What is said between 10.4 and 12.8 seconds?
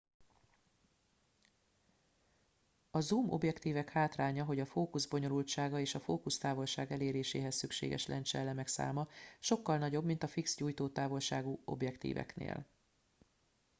gyújtótávolságú objektíveknél